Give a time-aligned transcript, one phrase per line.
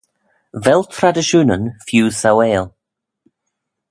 [0.63, 2.65] Vel tradishoonyn feeu sauail?